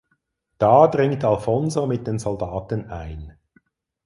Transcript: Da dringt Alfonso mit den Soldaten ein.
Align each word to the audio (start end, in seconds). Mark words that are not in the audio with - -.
Da 0.57 0.87
dringt 0.87 1.23
Alfonso 1.23 1.85
mit 1.85 2.07
den 2.07 2.17
Soldaten 2.17 2.89
ein. 2.89 3.37